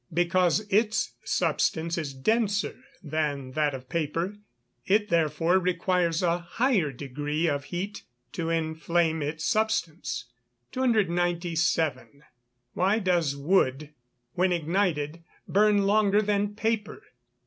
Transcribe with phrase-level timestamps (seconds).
[0.15, 4.37] _Because its substance is denser than that of paper;
[4.83, 8.01] it therefore requires a higher degree of heat
[8.31, 10.25] to inflame its substance.
[10.71, 12.23] 297.
[12.75, 13.93] _Why does wood,
[14.33, 17.03] when ignited, burn longer than paper?